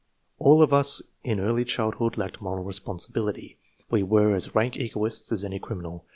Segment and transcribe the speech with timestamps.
[0.39, 3.57] All of us in early childhood lacked moral responsibility.
[3.91, 6.05] We were as rank egoists as any criminal.